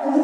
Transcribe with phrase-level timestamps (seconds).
[0.00, 0.14] Hello,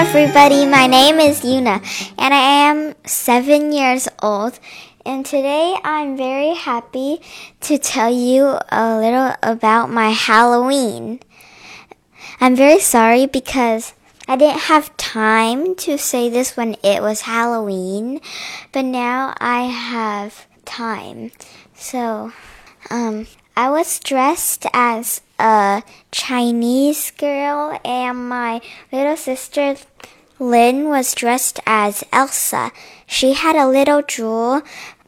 [0.00, 0.64] everybody.
[0.64, 1.84] My name is Yuna,
[2.16, 4.58] and I am seven years old.
[5.04, 7.20] And today I'm very happy
[7.60, 11.20] to tell you a little about my Halloween.
[12.42, 13.94] I'm very sorry because
[14.26, 18.20] I didn't have time to say this when it was Halloween,
[18.72, 21.30] but now I have time.
[21.76, 22.32] So,
[22.90, 29.76] um, I was dressed as a Chinese girl, and my little sister
[30.40, 32.72] Lynn was dressed as Elsa.
[33.06, 34.62] She had a little jewel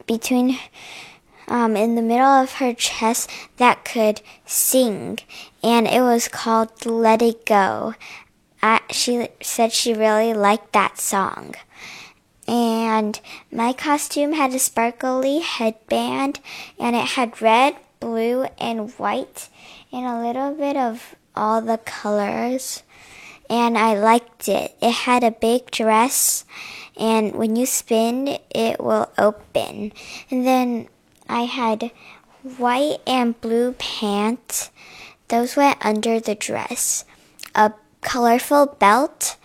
[0.07, 0.57] between
[1.47, 5.19] um, in the middle of her chest that could sing,
[5.63, 7.95] and it was called Let It Go.
[8.61, 11.55] I, she said she really liked that song.
[12.47, 13.19] And
[13.51, 16.39] my costume had a sparkly headband,
[16.79, 19.49] and it had red, blue, and white,
[19.91, 22.83] and a little bit of all the colors.
[23.49, 24.75] And I liked it.
[24.81, 26.45] It had a big dress,
[26.97, 29.91] and when you spin, it will open.
[30.31, 30.87] And then
[31.27, 31.91] I had
[32.57, 34.71] white and blue pants.
[35.27, 37.05] Those went under the dress.
[37.55, 39.37] A colorful belt,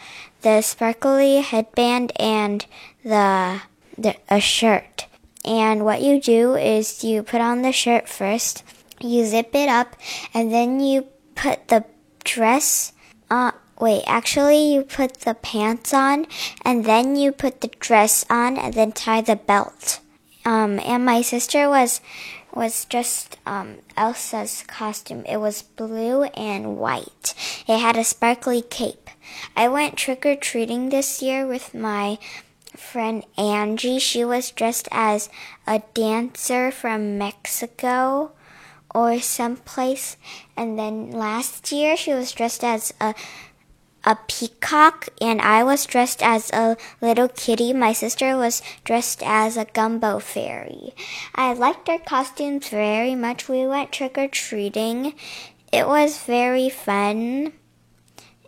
[0.43, 2.67] the sparkly headband, and
[3.03, 3.63] the,
[3.97, 5.07] the a shirt.
[5.45, 8.63] And what you do is you put on the shirt first,
[9.01, 9.97] you zip it up,
[10.35, 11.85] and then you put the
[12.25, 12.93] dress
[13.31, 13.55] on.
[13.81, 16.27] Wait, actually, you put the pants on,
[16.63, 20.01] and then you put the dress on, and then tie the belt.
[20.45, 22.01] Um, and my sister was
[22.53, 25.25] was just um, Elsa's costume.
[25.25, 27.35] It was blue and white.
[27.69, 29.09] It had a sparkly cape.
[29.57, 32.19] I went trick or treating this year with my
[32.77, 33.99] friend Angie.
[33.99, 35.29] She was dressed as
[35.67, 38.33] a dancer from Mexico
[38.95, 40.17] or someplace.
[40.57, 43.15] And then last year she was dressed as a
[44.05, 47.73] a peacock and I was dressed as a little kitty.
[47.73, 50.95] My sister was dressed as a gumbo fairy.
[51.35, 53.49] I liked our costumes very much.
[53.49, 55.15] We went trick or treating.
[55.73, 57.53] It was very fun.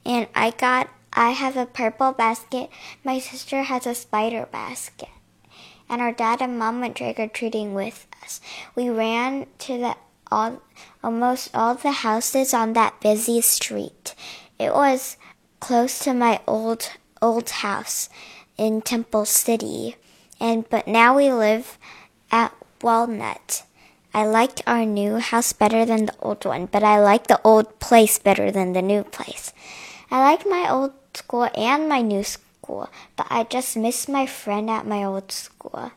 [0.05, 2.71] And I got I have a purple basket.
[3.05, 5.11] My sister has a spider basket.
[5.89, 8.41] And our dad and mom went trick or treating with us.
[8.75, 9.97] We ran to the
[10.31, 10.63] all
[11.05, 14.15] almost all the houses on that busy street.
[14.59, 15.19] It was
[15.63, 16.91] close to my old
[17.23, 18.11] old house
[18.59, 19.95] in Temple City,
[20.41, 21.79] and but now we live
[22.33, 22.53] at
[22.83, 23.63] Walnut.
[24.13, 27.79] I liked our new house better than the old one, but I like the old
[27.79, 29.53] place better than the new place.
[30.11, 34.69] I like my old school and my new school, but I just miss my friend
[34.69, 35.93] at my old school.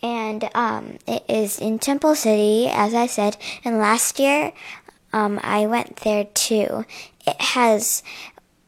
[0.00, 3.36] And um, it is in Temple City, as I said.
[3.64, 4.52] And last year,
[5.12, 6.86] um, I went there too.
[7.26, 8.02] It has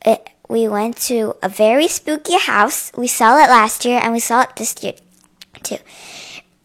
[0.06, 2.92] it, we went to a very spooky house.
[2.96, 4.94] We saw it last year and we saw it this year
[5.64, 5.78] too.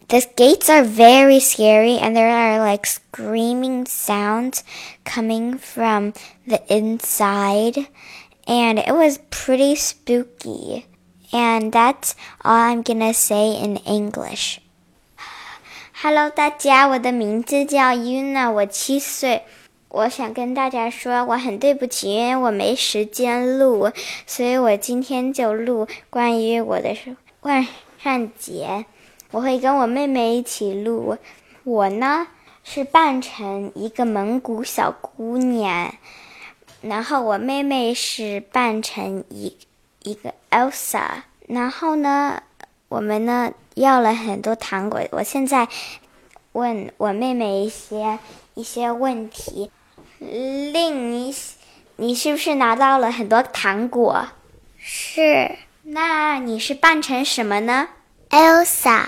[0.08, 4.64] The gates are very scary and there are like screaming sounds
[5.04, 6.12] coming from
[6.46, 7.86] the inside
[8.46, 10.86] and it was pretty spooky.
[11.32, 14.60] And that's all I'm gonna say in English.
[16.02, 19.44] Hello，大家，我的名字叫 Yuna，我七岁。
[19.95, 23.89] 我想跟大家说，我很对不起，因为我没时间录，
[24.27, 26.93] 所以我今天就录关于我的
[27.39, 27.65] 万
[27.97, 28.85] 圣节。
[29.31, 31.17] 我会跟我妹妹一起录。
[31.63, 32.27] 我呢
[32.65, 35.93] 是扮成一个蒙古小姑娘，
[36.81, 39.55] 然后我妹妹是扮成一
[40.03, 41.21] 一个 Elsa。
[41.47, 42.43] 然后呢，
[42.89, 44.99] 我们呢要了很多糖果。
[45.11, 45.69] 我现在
[46.51, 48.19] 问我妹妹一些
[48.55, 49.71] 一些问题。
[50.19, 51.35] 令你，
[51.97, 54.29] 你是不是拿到了很多糖果？
[54.77, 55.57] 是。
[55.83, 57.89] 那你是扮成什么呢
[58.29, 59.07] ？Elsa。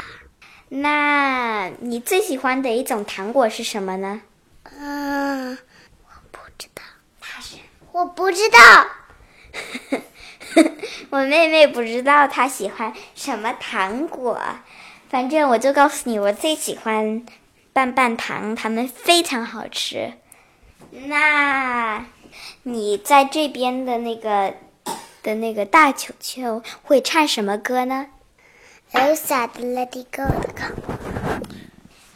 [0.70, 4.22] 那你最喜欢的一种糖果是什么呢？
[4.64, 5.58] 嗯，
[6.06, 6.84] 我不知道。
[7.22, 7.56] 他是
[7.92, 8.88] 我不知道。
[11.10, 14.40] 我妹妹不知道她喜欢什么糖果，
[15.10, 17.26] 反正我就告诉你，我最喜欢
[17.72, 20.14] 棒棒糖，它们非常好吃。
[21.06, 22.06] 那，
[22.64, 24.56] 你在这边的那个
[25.22, 28.08] 的那个大球球会唱什么歌呢
[28.92, 30.76] ？Elsa 的 Let It Go 的歌。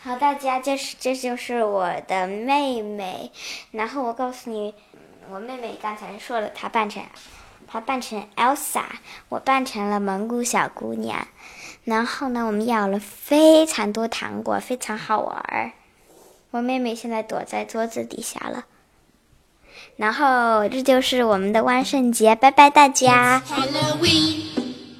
[0.01, 3.31] 好，大家，这是这就是我的妹妹。
[3.69, 4.73] 然后我告诉你，
[5.29, 7.03] 我妹妹刚才说了，她扮成
[7.67, 8.83] 她扮成 Elsa，
[9.29, 11.27] 我扮成了蒙古小姑娘。
[11.83, 15.71] 然后呢，我们咬了非常多糖果，非常好玩儿。
[16.49, 18.65] 我妹妹现在躲在桌子底下了。
[19.96, 23.42] 然后这就是我们的万圣节，拜拜大家。
[23.48, 24.42] Halloween,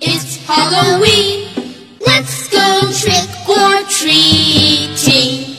[0.01, 1.49] it's Halloween.
[2.01, 2.59] Let's go
[2.93, 5.55] trick or treating.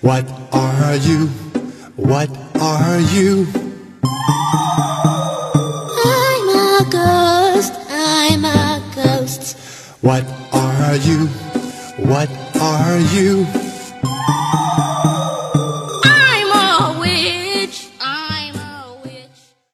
[0.00, 1.28] What are you?
[1.96, 2.28] What
[2.60, 3.46] are you?
[6.04, 9.56] I'm a ghost, I'm a ghost.
[10.02, 11.28] What are you?
[12.06, 12.28] What
[12.60, 13.46] are you?